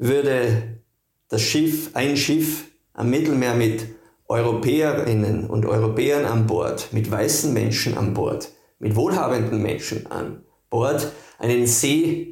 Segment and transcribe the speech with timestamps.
[0.00, 0.80] würde
[1.28, 2.64] das Schiff, ein Schiff
[2.94, 3.86] am Mittelmeer mit
[4.26, 11.12] Europäerinnen und Europäern an Bord, mit weißen Menschen an Bord, mit wohlhabenden Menschen an Bord,
[11.38, 12.24] einen Seenotruf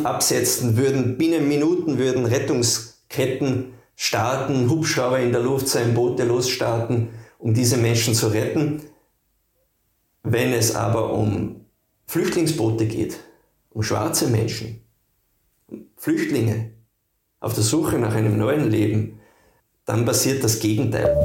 [0.00, 7.10] äh, absetzen würden, binnen Minuten würden Rettungsketten starten, Hubschrauber in der Luft sein, Boote losstarten,
[7.38, 8.82] um diese Menschen zu retten.
[10.22, 11.66] Wenn es aber um
[12.06, 13.18] Flüchtlingsboote geht,
[13.70, 14.85] um schwarze Menschen,
[15.96, 16.70] Flüchtlinge
[17.40, 19.20] auf der Suche nach einem neuen Leben,
[19.84, 21.16] dann passiert das Gegenteil.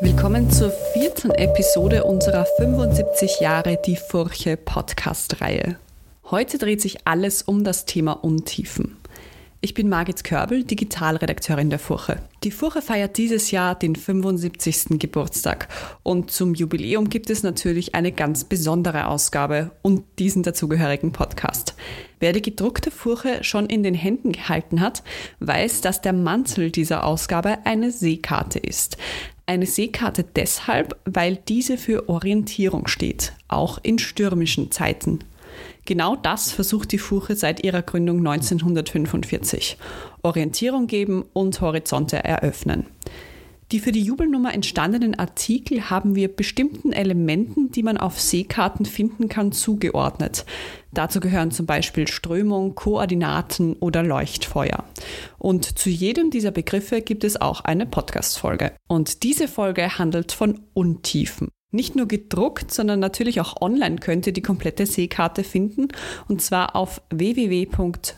[0.00, 5.78] Willkommen zur vierten Episode unserer 75 Jahre Die Furche Podcast-Reihe.
[6.30, 8.96] Heute dreht sich alles um das Thema Untiefen.
[9.66, 12.20] Ich bin Margit Körbel, Digitalredakteurin der Furche.
[12.44, 15.00] Die Furche feiert dieses Jahr den 75.
[15.00, 15.66] Geburtstag
[16.04, 21.74] und zum Jubiläum gibt es natürlich eine ganz besondere Ausgabe und diesen dazugehörigen Podcast.
[22.20, 25.02] Wer die gedruckte Furche schon in den Händen gehalten hat,
[25.40, 28.98] weiß, dass der Mantel dieser Ausgabe eine Seekarte ist.
[29.46, 35.24] Eine Seekarte deshalb, weil diese für Orientierung steht, auch in stürmischen Zeiten.
[35.86, 39.78] Genau das versucht die Fuche seit ihrer Gründung 1945.
[40.22, 42.86] Orientierung geben und Horizonte eröffnen.
[43.72, 49.28] Die für die Jubelnummer entstandenen Artikel haben wir bestimmten Elementen, die man auf Seekarten finden
[49.28, 50.44] kann, zugeordnet.
[50.92, 54.84] Dazu gehören zum Beispiel Strömung, Koordinaten oder Leuchtfeuer.
[55.38, 58.72] Und zu jedem dieser Begriffe gibt es auch eine Podcast-Folge.
[58.88, 61.48] Und diese Folge handelt von Untiefen.
[61.76, 65.88] Nicht nur gedruckt, sondern natürlich auch online könnt ihr die komplette Seekarte finden
[66.26, 68.16] und zwar auf www.furche.at.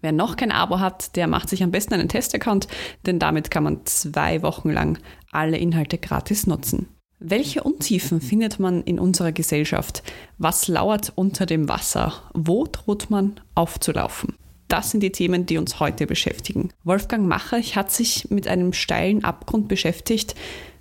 [0.00, 2.68] Wer noch kein Abo hat, der macht sich am besten einen Testaccount,
[3.06, 5.00] denn damit kann man zwei Wochen lang
[5.32, 6.86] alle Inhalte gratis nutzen.
[7.18, 10.04] Welche Untiefen findet man in unserer Gesellschaft?
[10.38, 12.12] Was lauert unter dem Wasser?
[12.34, 14.36] Wo droht man aufzulaufen?
[14.68, 16.70] Das sind die Themen, die uns heute beschäftigen.
[16.84, 20.36] Wolfgang Macher hat sich mit einem steilen Abgrund beschäftigt,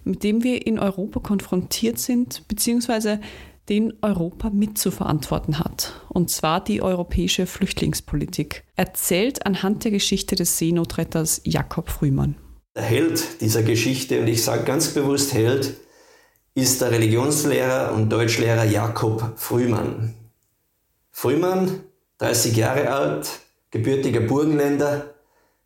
[0.09, 3.20] mit dem wir in Europa konfrontiert sind, beziehungsweise
[3.70, 11.42] den Europa mitzuverantworten hat, und zwar die europäische Flüchtlingspolitik, erzählt anhand der Geschichte des Seenotretters
[11.44, 12.36] Jakob Frühmann.
[12.75, 15.75] Der Held dieser Geschichte, und ich sage ganz bewusst Held,
[16.56, 20.16] ist der Religionslehrer und Deutschlehrer Jakob Frühmann.
[21.12, 21.81] Frühmann,
[22.18, 23.30] 30 Jahre alt,
[23.70, 25.14] gebürtiger Burgenländer,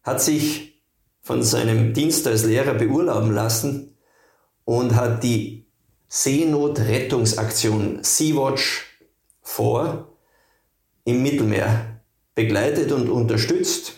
[0.03, 0.81] hat sich
[1.21, 3.92] von seinem Dienst als Lehrer beurlauben lassen
[4.65, 5.65] und hat die
[6.07, 8.99] Seenotrettungsaktion Sea-Watch
[9.41, 10.17] vor
[11.05, 12.01] im Mittelmeer
[12.35, 13.93] begleitet und unterstützt.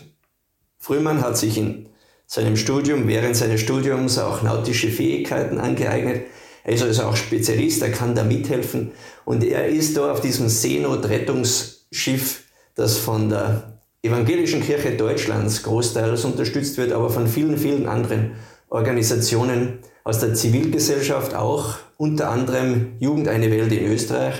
[0.78, 1.90] Frühmann hat sich in
[2.28, 6.26] seinem Studium, während seines Studiums auch nautische Fähigkeiten angeeignet.
[6.64, 8.92] Er ist also auch Spezialist, er kann da mithelfen.
[9.24, 12.44] Und er ist da auf diesem Seenotrettungsschiff,
[12.74, 18.34] das von der Evangelischen Kirche Deutschlands großteils unterstützt wird, aber von vielen, vielen anderen
[18.70, 24.36] Organisationen aus der Zivilgesellschaft auch, unter anderem Jugend eine Welt in Österreich.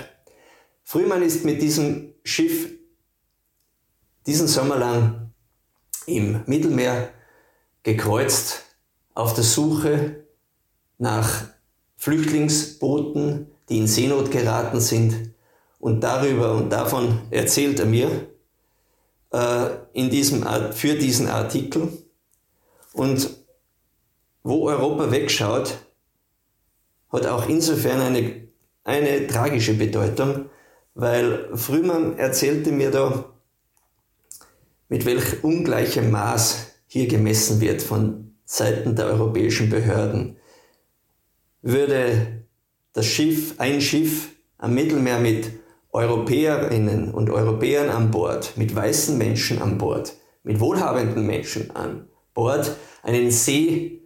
[0.84, 2.70] Frühmann ist mit diesem Schiff
[4.26, 5.32] diesen Sommer lang
[6.06, 7.10] im Mittelmeer
[7.82, 8.62] gekreuzt
[9.14, 10.24] auf der Suche
[10.98, 11.48] nach
[11.96, 15.34] Flüchtlingsbooten, die in Seenot geraten sind.
[15.80, 18.28] Und darüber und davon erzählt er mir
[19.32, 21.88] äh, in diesem, für diesen Artikel.
[22.92, 23.45] Und
[24.46, 25.76] wo Europa wegschaut,
[27.10, 28.48] hat auch insofern eine,
[28.84, 30.46] eine tragische Bedeutung,
[30.94, 33.24] weil Frühmann erzählte mir da,
[34.88, 40.36] mit welch ungleichem Maß hier gemessen wird von Seiten der europäischen Behörden.
[41.62, 42.44] Würde
[42.92, 44.28] das Schiff, ein Schiff
[44.58, 45.50] am Mittelmeer mit
[45.90, 50.14] Europäerinnen und Europäern an Bord, mit weißen Menschen an Bord,
[50.44, 54.05] mit wohlhabenden Menschen an Bord, einen See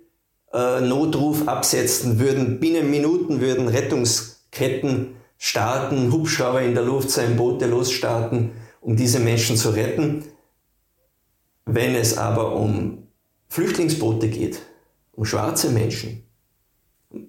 [0.52, 2.60] äh, Notruf absetzen würden.
[2.60, 9.56] Binnen Minuten würden Rettungsketten starten, Hubschrauber in der Luft sein, Boote losstarten, um diese Menschen
[9.56, 10.24] zu retten.
[11.66, 13.06] Wenn es aber um
[13.48, 14.60] Flüchtlingsboote geht,
[15.12, 16.24] um schwarze Menschen,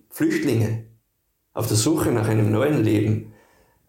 [0.10, 0.86] Flüchtlinge
[1.54, 3.34] auf der Suche nach einem neuen Leben,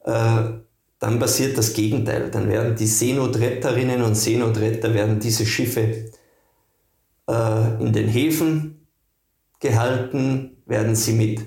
[0.05, 0.61] äh,
[0.99, 2.31] dann passiert das Gegenteil.
[2.31, 6.11] Dann werden die Seenotretterinnen und Seenotretter werden diese Schiffe
[7.29, 8.82] äh, in den Häfen
[9.63, 10.63] gehalten?
[10.67, 11.41] Werden sie mit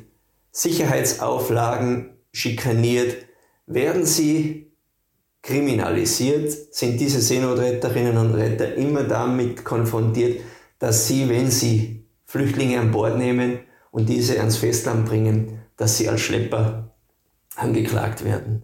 [0.51, 3.27] Sicherheitsauflagen schikaniert?
[3.67, 4.71] Werden sie
[5.43, 6.73] kriminalisiert?
[6.73, 10.41] Sind diese Seenotretterinnen und Retter immer damit konfrontiert,
[10.79, 13.59] dass sie, wenn sie Flüchtlinge an Bord nehmen
[13.91, 16.95] und diese ans Festland bringen, dass sie als Schlepper
[17.55, 18.63] angeklagt werden?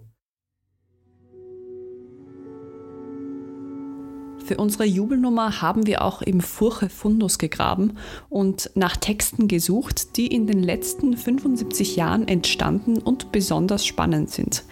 [4.46, 7.98] Für unsere Jubelnummer haben wir auch im Furche Fundus gegraben
[8.30, 14.64] und nach Texten gesucht, die in den letzten 75 Jahren entstanden und besonders spannend sind.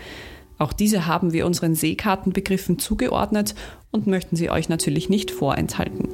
[0.57, 3.56] Auch diese haben wir unseren Seekartenbegriffen zugeordnet
[3.92, 6.10] und möchten sie euch natürlich nicht vorenthalten.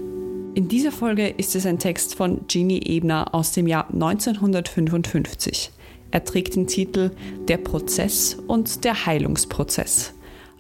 [0.53, 5.71] In dieser Folge ist es ein Text von Ginny Ebner aus dem Jahr 1955.
[6.11, 7.11] Er trägt den Titel
[7.47, 10.14] Der Prozess und der Heilungsprozess.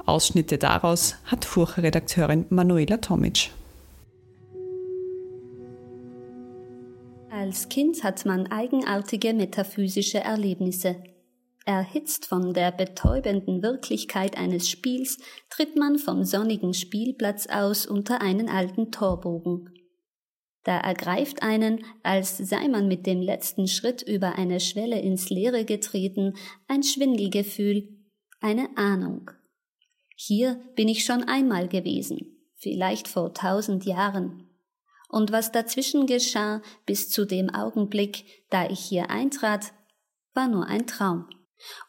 [0.05, 3.51] Ausschnitte daraus hat Furche-Redakteurin Manuela Tomic.
[7.31, 11.03] Als Kind hat man eigenartige metaphysische Erlebnisse.
[11.65, 15.17] Erhitzt von der betäubenden Wirklichkeit eines Spiels
[15.49, 19.71] tritt man vom sonnigen Spielplatz aus unter einen alten Torbogen.
[20.63, 25.65] Da ergreift einen, als sei man mit dem letzten Schritt über eine Schwelle ins Leere
[25.65, 26.33] getreten,
[26.67, 27.89] ein Schwindelgefühl,
[28.41, 29.29] eine Ahnung.
[30.15, 34.49] Hier bin ich schon einmal gewesen, vielleicht vor tausend Jahren.
[35.09, 39.73] Und was dazwischen geschah bis zu dem Augenblick, da ich hier eintrat,
[40.33, 41.27] war nur ein Traum.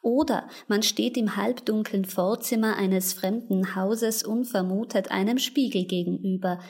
[0.03, 6.61] Oder man steht im halbdunklen Vorzimmer eines fremden Hauses unvermutet einem Spiegel gegenüber,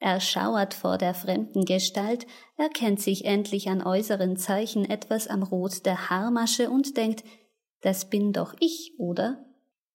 [0.00, 2.26] er schauert vor der fremden Gestalt,
[2.56, 7.24] erkennt sich endlich an äußeren Zeichen etwas am Rot der Haarmasche und denkt,
[7.80, 9.44] das bin doch ich, oder?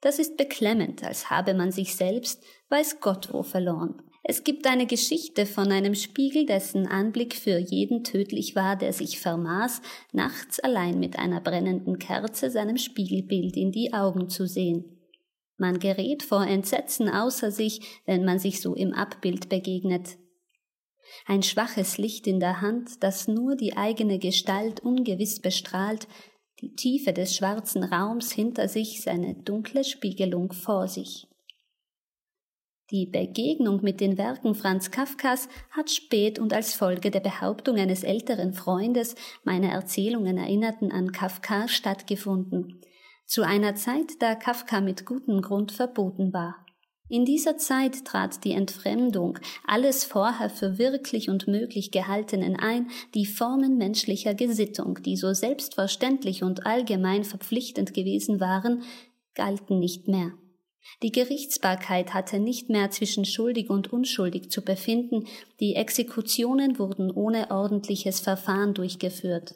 [0.03, 4.01] Das ist beklemmend, als habe man sich selbst, weiß Gott wo verloren.
[4.21, 9.21] Es gibt eine Geschichte von einem Spiegel, dessen Anblick für jeden tödlich war, der sich
[9.21, 14.99] vermaß, nachts allein mit einer brennenden Kerze seinem Spiegelbild in die Augen zu sehen.
[15.55, 20.17] Man gerät vor Entsetzen außer sich, wenn man sich so im Abbild begegnet.
[21.25, 26.09] Ein schwaches Licht in der Hand, das nur die eigene Gestalt ungewiss bestrahlt,
[26.63, 31.27] die Tiefe des schwarzen Raums hinter sich, seine dunkle Spiegelung vor sich.
[32.89, 38.03] Die Begegnung mit den Werken Franz Kafkas hat spät und als Folge der Behauptung eines
[38.03, 42.79] älteren Freundes meine Erzählungen erinnerten an Kafka stattgefunden,
[43.25, 46.62] zu einer Zeit, da Kafka mit gutem Grund verboten war.
[47.13, 49.37] In dieser Zeit trat die Entfremdung,
[49.67, 56.41] alles vorher für wirklich und möglich gehaltenen ein, die Formen menschlicher Gesittung, die so selbstverständlich
[56.41, 58.81] und allgemein verpflichtend gewesen waren,
[59.35, 60.31] galten nicht mehr.
[61.03, 65.27] Die Gerichtsbarkeit hatte nicht mehr zwischen schuldig und unschuldig zu befinden,
[65.59, 69.53] die Exekutionen wurden ohne ordentliches Verfahren durchgeführt.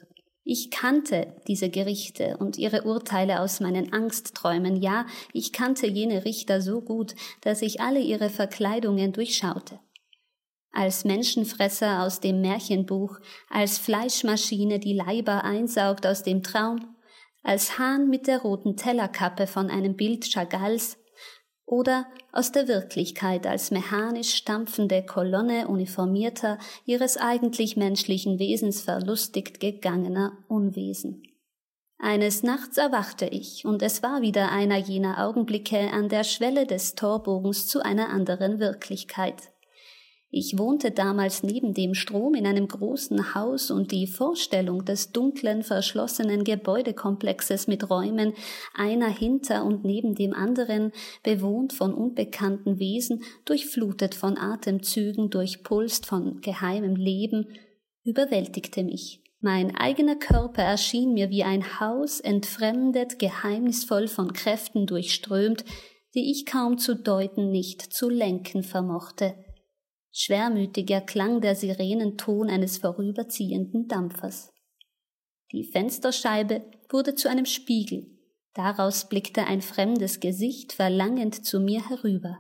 [0.50, 6.62] Ich kannte diese Gerichte und ihre Urteile aus meinen Angstträumen, ja, ich kannte jene Richter
[6.62, 9.78] so gut, dass ich alle ihre Verkleidungen durchschaute.
[10.72, 16.96] Als Menschenfresser aus dem Märchenbuch, als Fleischmaschine, die Leiber einsaugt aus dem Traum,
[17.44, 20.97] als Hahn mit der roten Tellerkappe von einem Bild Chagalls,
[21.68, 30.38] oder aus der Wirklichkeit als mechanisch stampfende Kolonne uniformierter, ihres eigentlich menschlichen Wesens verlustigt gegangener
[30.48, 31.24] Unwesen.
[32.00, 36.96] Eines Nachts erwachte ich, und es war wieder einer jener Augenblicke an der Schwelle des
[36.96, 39.52] Torbogens zu einer anderen Wirklichkeit.
[40.30, 45.64] Ich wohnte damals neben dem Strom in einem großen Haus und die Vorstellung des dunklen,
[45.64, 48.34] verschlossenen Gebäudekomplexes mit Räumen,
[48.74, 50.92] einer hinter und neben dem anderen,
[51.24, 57.48] bewohnt von unbekannten Wesen, durchflutet von Atemzügen, durchpulst von geheimem Leben,
[58.04, 59.22] überwältigte mich.
[59.40, 65.64] Mein eigener Körper erschien mir wie ein Haus, entfremdet, geheimnisvoll von Kräften durchströmt,
[66.16, 69.36] die ich kaum zu deuten, nicht zu lenken vermochte.
[70.12, 74.52] Schwermütiger klang der Sirenenton eines vorüberziehenden Dampfers.
[75.52, 78.08] Die Fensterscheibe wurde zu einem Spiegel.
[78.54, 82.40] Daraus blickte ein fremdes Gesicht verlangend zu mir herüber.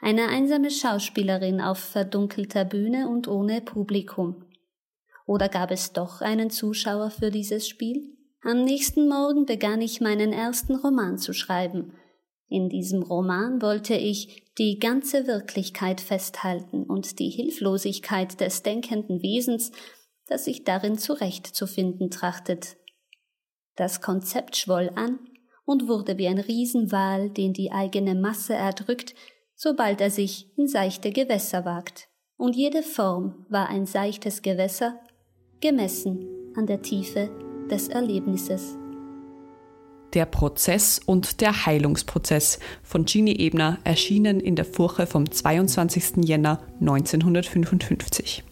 [0.00, 4.44] Eine einsame Schauspielerin auf verdunkelter Bühne und ohne Publikum.
[5.26, 8.16] Oder gab es doch einen Zuschauer für dieses Spiel?
[8.42, 11.92] Am nächsten Morgen begann ich meinen ersten Roman zu schreiben,
[12.50, 19.70] in diesem Roman wollte ich die ganze Wirklichkeit festhalten und die Hilflosigkeit des denkenden Wesens,
[20.26, 22.76] das sich darin zurechtzufinden trachtet.
[23.76, 25.20] Das Konzept schwoll an
[25.64, 29.14] und wurde wie ein Riesenwal, den die eigene Masse erdrückt,
[29.54, 32.08] sobald er sich in seichte Gewässer wagt.
[32.36, 34.98] Und jede Form war ein seichtes Gewässer,
[35.60, 36.26] gemessen
[36.56, 37.30] an der Tiefe
[37.70, 38.79] des Erlebnisses.
[40.14, 46.24] Der Prozess und der Heilungsprozess von Ginny Ebner erschienen in der Furche vom 22.
[46.24, 48.42] Jänner 1955.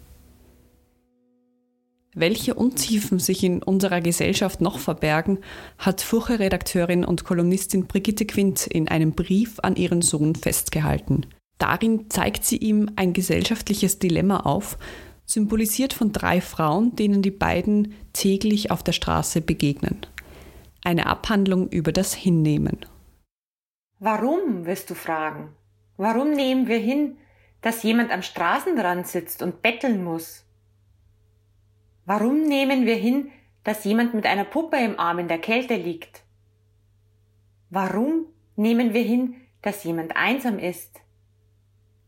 [2.14, 5.38] Welche Untiefen sich in unserer Gesellschaft noch verbergen,
[5.78, 11.26] hat Furche-Redakteurin und Kolumnistin Brigitte Quint in einem Brief an ihren Sohn festgehalten.
[11.58, 14.78] Darin zeigt sie ihm ein gesellschaftliches Dilemma auf,
[15.26, 19.98] symbolisiert von drei Frauen, denen die beiden täglich auf der Straße begegnen.
[20.82, 22.86] Eine Abhandlung über das Hinnehmen.
[23.98, 25.54] Warum, wirst du fragen?
[25.96, 27.18] Warum nehmen wir hin,
[27.60, 30.44] dass jemand am Straßenrand sitzt und betteln muss?
[32.06, 33.30] Warum nehmen wir hin,
[33.64, 36.22] dass jemand mit einer Puppe im Arm in der Kälte liegt?
[37.70, 41.00] Warum nehmen wir hin, dass jemand einsam ist?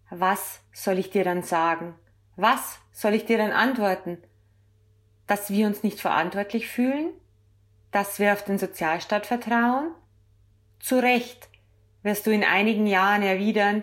[0.09, 1.95] Was soll ich dir dann sagen?
[2.37, 4.19] Was soll ich dir dann antworten?
[5.27, 7.11] Dass wir uns nicht verantwortlich fühlen?
[7.91, 9.93] Dass wir auf den Sozialstaat vertrauen?
[10.79, 11.49] Zu Recht
[12.03, 13.83] wirst du in einigen Jahren erwidern,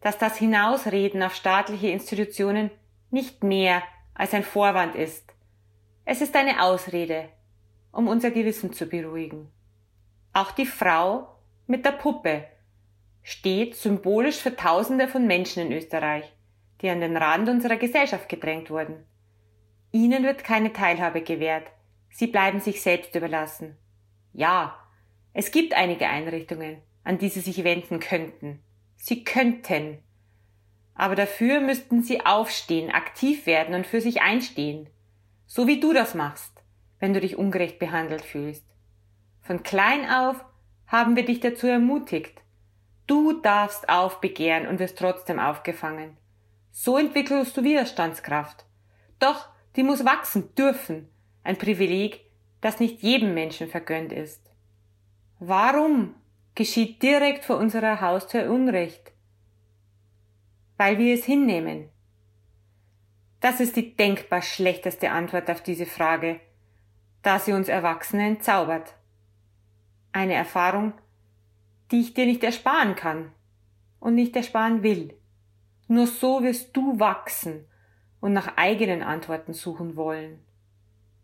[0.00, 2.70] dass das Hinausreden auf staatliche Institutionen
[3.10, 3.82] nicht mehr
[4.14, 5.34] als ein Vorwand ist.
[6.04, 7.28] Es ist eine Ausrede,
[7.92, 9.50] um unser Gewissen zu beruhigen.
[10.32, 11.28] Auch die Frau
[11.66, 12.44] mit der Puppe
[13.22, 16.24] steht symbolisch für Tausende von Menschen in Österreich,
[16.80, 19.04] die an den Rand unserer Gesellschaft gedrängt wurden.
[19.92, 21.66] Ihnen wird keine Teilhabe gewährt,
[22.10, 23.76] sie bleiben sich selbst überlassen.
[24.32, 24.78] Ja,
[25.32, 28.60] es gibt einige Einrichtungen, an die sie sich wenden könnten.
[28.96, 29.98] Sie könnten.
[30.94, 34.88] Aber dafür müssten sie aufstehen, aktiv werden und für sich einstehen.
[35.46, 36.62] So wie du das machst,
[36.98, 38.66] wenn du dich ungerecht behandelt fühlst.
[39.40, 40.44] Von klein auf
[40.86, 42.40] haben wir dich dazu ermutigt,
[43.10, 46.16] Du darfst aufbegehren und wirst trotzdem aufgefangen.
[46.70, 48.64] So entwickelst du Widerstandskraft.
[49.18, 51.08] Doch die muss wachsen dürfen,
[51.42, 52.20] ein Privileg,
[52.60, 54.40] das nicht jedem Menschen vergönnt ist.
[55.38, 56.14] Warum
[56.54, 59.12] geschieht direkt vor unserer Haustür Unrecht?
[60.76, 61.88] Weil wir es hinnehmen.
[63.40, 66.40] Das ist die denkbar schlechteste Antwort auf diese Frage,
[67.22, 68.94] da sie uns Erwachsene entzaubert.
[70.12, 70.92] Eine Erfahrung,
[71.90, 73.32] die ich dir nicht ersparen kann
[73.98, 75.16] und nicht ersparen will.
[75.88, 77.64] Nur so wirst du wachsen
[78.20, 80.38] und nach eigenen Antworten suchen wollen.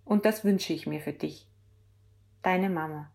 [0.06, 1.46] Und das wünsche ich mir für dich.
[2.40, 3.12] Deine Mama.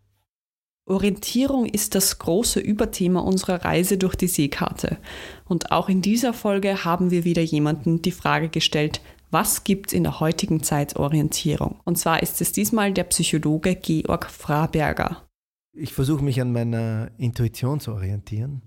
[0.85, 4.97] Orientierung ist das große Überthema unserer Reise durch die Seekarte.
[5.45, 10.03] Und auch in dieser Folge haben wir wieder jemanden die Frage gestellt, was gibt in
[10.03, 11.79] der heutigen Zeit Orientierung?
[11.85, 15.25] Und zwar ist es diesmal der Psychologe Georg Fraberger.
[15.71, 18.61] Ich versuche mich an meiner Intuition zu orientieren.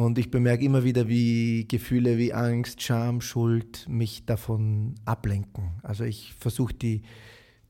[0.00, 5.72] Und ich bemerke immer wieder, wie Gefühle wie Angst, Scham, Schuld mich davon ablenken.
[5.82, 7.02] Also ich versuche die,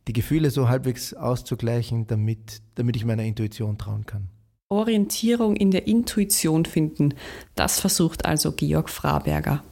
[0.07, 4.29] die Gefühle so halbwegs auszugleichen, damit, damit ich meiner Intuition trauen kann.
[4.69, 7.15] Orientierung in der Intuition finden,
[7.57, 9.65] das versucht also Georg Fraberger.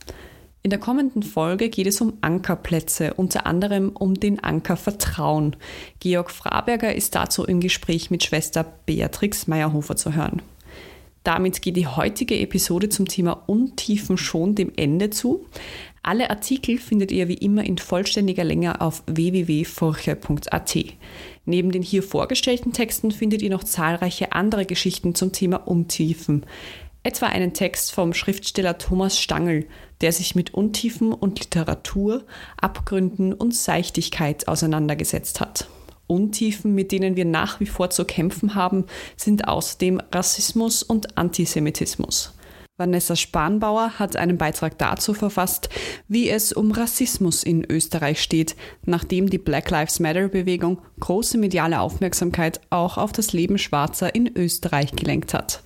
[0.64, 5.54] In der kommenden Folge geht es um Ankerplätze, unter anderem um den Anker Vertrauen.
[6.00, 10.42] Georg Fraberger ist dazu im Gespräch mit Schwester Beatrix Meyerhofer zu hören.
[11.28, 15.44] Damit geht die heutige Episode zum Thema Untiefen schon dem Ende zu.
[16.02, 20.76] Alle Artikel findet ihr wie immer in vollständiger Länge auf www.furche.at.
[21.44, 26.46] Neben den hier vorgestellten Texten findet ihr noch zahlreiche andere Geschichten zum Thema Untiefen.
[27.02, 29.66] Etwa einen Text vom Schriftsteller Thomas Stangl,
[30.00, 32.24] der sich mit Untiefen und Literatur,
[32.56, 35.68] Abgründen und Seichtigkeit auseinandergesetzt hat.
[36.08, 38.84] Untiefen, mit denen wir nach wie vor zu kämpfen haben,
[39.16, 42.34] sind außerdem Rassismus und Antisemitismus.
[42.78, 45.68] Vanessa Spanbauer hat einen Beitrag dazu verfasst,
[46.06, 51.80] wie es um Rassismus in Österreich steht, nachdem die Black Lives Matter Bewegung große mediale
[51.80, 55.62] Aufmerksamkeit auch auf das Leben Schwarzer in Österreich gelenkt hat.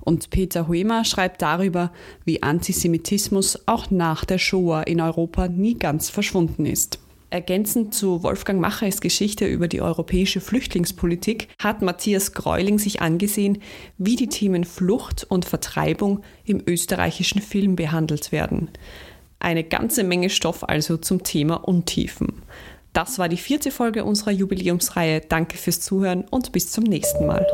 [0.00, 1.92] Und Peter Huemer schreibt darüber,
[2.26, 6.98] wie Antisemitismus auch nach der Shoah in Europa nie ganz verschwunden ist.
[7.30, 13.62] Ergänzend zu Wolfgang Machers Geschichte über die europäische Flüchtlingspolitik hat Matthias Greuling sich angesehen,
[13.98, 18.68] wie die Themen Flucht und Vertreibung im österreichischen Film behandelt werden.
[19.38, 22.42] Eine ganze Menge Stoff also zum Thema Untiefen.
[22.92, 25.20] Das war die vierte Folge unserer Jubiläumsreihe.
[25.20, 27.46] Danke fürs Zuhören und bis zum nächsten Mal.